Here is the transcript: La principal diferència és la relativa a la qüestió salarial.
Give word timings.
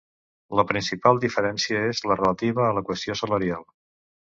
La 0.59 0.63
principal 0.71 1.19
diferència 1.25 1.83
és 1.91 2.03
la 2.13 2.17
relativa 2.23 2.65
a 2.69 2.73
la 2.81 2.85
qüestió 2.91 3.19
salarial. 3.23 3.65